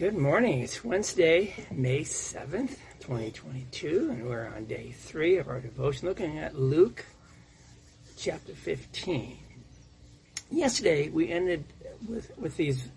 [0.00, 0.60] Good morning.
[0.60, 6.58] It's Wednesday, May 7th, 2022, and we're on day three of our devotion looking at
[6.58, 7.04] Luke
[8.16, 9.36] chapter 15.
[10.50, 11.64] Yesterday, we ended
[12.08, 12.88] with, with these,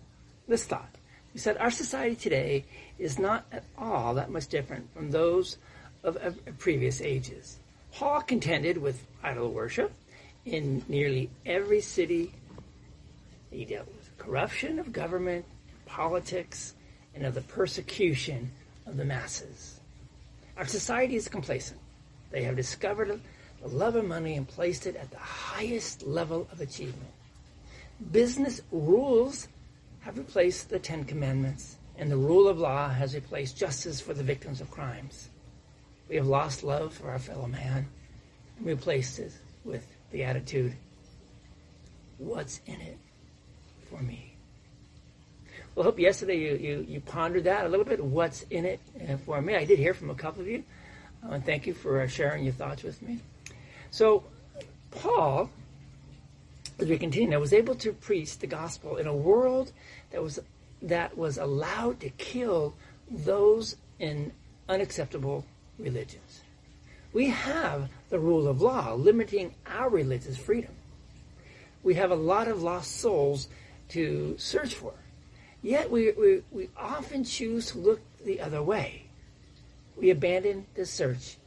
[0.47, 0.96] this thought.
[1.34, 2.64] We said our society today
[2.98, 5.58] is not at all that much different from those
[6.06, 7.60] of, of previous ages.
[7.92, 9.92] Paul contended with idol worship
[10.46, 12.32] in nearly every city
[13.52, 15.44] he dealt with corruption of government,
[15.86, 16.76] politics,
[17.16, 18.51] and of the persecution
[18.86, 19.79] of the masses.
[20.57, 21.79] Our society is complacent.
[22.32, 23.19] They have discovered
[23.61, 27.11] the love of money and placed it at the highest level of achievement.
[28.11, 29.47] Business rules
[30.02, 34.23] have replaced the Ten Commandments, and the rule of law has replaced justice for the
[34.23, 35.30] victims of crimes.
[36.09, 37.88] We have lost love for our fellow man
[38.58, 39.31] and replaced it
[39.64, 40.75] with the attitude,
[42.17, 42.97] what's in it
[43.89, 44.33] for me?
[45.75, 48.03] Well, I hope yesterday you, you, you pondered that a little bit.
[48.03, 49.55] What's in it uh, for me?
[49.55, 50.63] I did hear from a couple of you.
[51.23, 53.19] Uh, and thank you for uh, sharing your thoughts with me.
[53.89, 54.23] So,
[54.91, 55.49] Paul,
[56.80, 59.71] as we continue, was able to preach the gospel in a world
[60.11, 60.39] that was
[60.83, 62.75] that was allowed to kill
[63.09, 64.31] those in
[64.67, 65.45] unacceptable
[65.80, 66.41] religions.
[67.13, 70.73] We have the rule of law limiting our religious freedom.
[71.83, 73.47] We have a lot of lost souls
[73.89, 74.93] to search for.
[75.64, 79.06] Yet we, we, we often choose to look the other way.
[79.95, 81.38] We abandon the search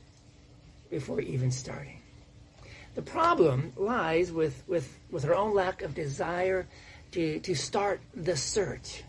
[0.90, 2.00] before even starting.
[2.94, 6.66] The problem lies with, with, with our own lack of desire
[7.12, 9.02] to, to start the search.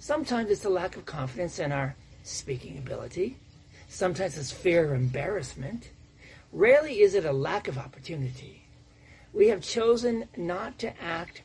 [0.00, 3.36] Sometimes it's a lack of confidence in our speaking ability.
[3.88, 5.90] Sometimes it's fear or embarrassment.
[6.52, 8.64] Rarely is it a lack of opportunity.
[9.32, 11.42] We have chosen not to act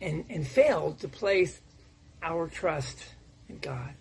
[0.00, 1.60] and, and failed to place
[2.22, 3.04] our trust
[3.48, 3.94] in God.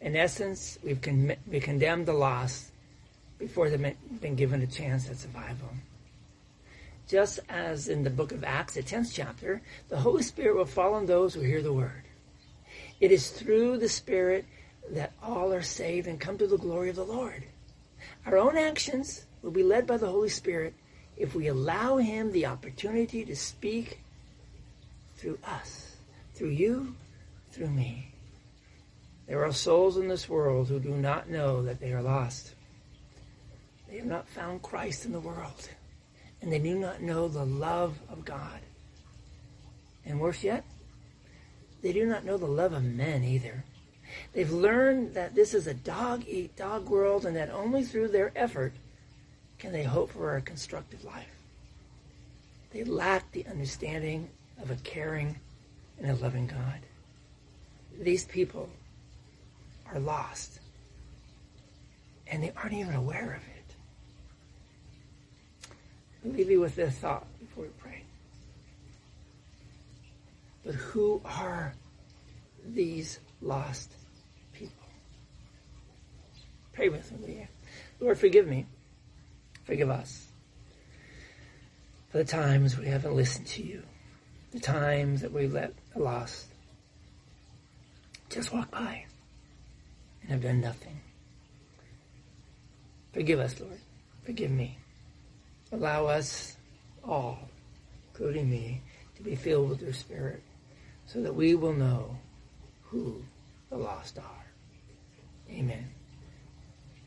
[0.00, 2.70] In essence, we've con- we condemned the lost
[3.38, 5.70] before they've been given a chance at survival.
[7.08, 10.94] Just as in the book of Acts, the 10th chapter, the Holy Spirit will fall
[10.94, 12.02] on those who hear the word.
[13.00, 14.44] It is through the Spirit
[14.90, 17.44] that all are saved and come to the glory of the Lord.
[18.24, 20.74] Our own actions will be led by the Holy Spirit
[21.16, 24.00] if we allow Him the opportunity to speak
[25.16, 25.96] through us,
[26.34, 26.94] through you,
[27.50, 28.12] through me.
[29.26, 32.54] There are souls in this world who do not know that they are lost.
[33.88, 35.68] They have not found Christ in the world,
[36.40, 38.60] and they do not know the love of God.
[40.04, 40.64] And worse yet,
[41.82, 43.64] they do not know the love of men either.
[44.32, 48.32] They've learned that this is a dog eat dog world and that only through their
[48.36, 48.72] effort
[49.58, 51.34] can they hope for a constructive life.
[52.70, 54.28] They lack the understanding
[54.62, 55.38] of a caring
[55.98, 56.80] and a loving God.
[58.00, 58.68] These people
[59.92, 60.60] are lost
[62.26, 63.74] and they aren't even aware of it.
[66.24, 68.02] I'll leave you with this thought before we pray.
[70.64, 71.74] But who are
[72.66, 73.92] these lost
[74.52, 74.74] people?
[76.72, 77.46] Pray with me.
[78.00, 78.66] Lord, forgive me.
[79.64, 80.26] Forgive us
[82.16, 83.82] for the times we haven't listened to you,
[84.56, 86.46] the times that we've let the lost
[88.30, 89.04] just walk by
[90.22, 90.98] and have done nothing.
[93.12, 93.78] Forgive us, Lord.
[94.24, 94.78] Forgive me.
[95.72, 96.56] Allow us
[97.04, 97.50] all,
[98.08, 98.80] including me,
[99.16, 100.42] to be filled with your Spirit
[101.04, 102.16] so that we will know
[102.84, 103.22] who
[103.68, 104.46] the lost are.
[105.50, 105.90] Amen.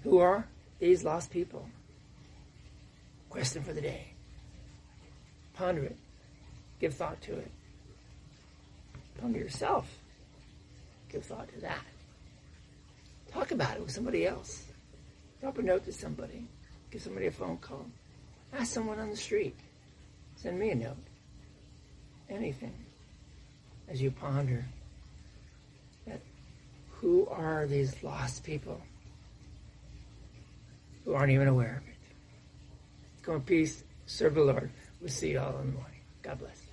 [0.04, 1.68] Who are these lost people?
[3.32, 4.14] Question for the day.
[5.56, 5.98] Ponder it.
[6.80, 7.52] Give thought to it.
[9.20, 9.88] Ponder yourself.
[11.10, 11.84] Give thought to that.
[13.32, 14.66] Talk about it with somebody else.
[15.42, 16.46] Drop a note to somebody.
[16.92, 17.86] Give somebody a phone call.
[18.54, 19.56] Ask someone on the street.
[20.38, 20.98] Send me a note.
[22.30, 22.74] Anything.
[23.88, 24.66] As you ponder
[26.08, 26.22] that
[26.92, 28.82] who are these lost people
[31.04, 31.96] who aren't even aware of it?
[33.24, 33.84] Go in peace.
[34.06, 34.70] Serve the Lord.
[35.02, 36.00] We'll see you all in the morning.
[36.22, 36.69] God bless.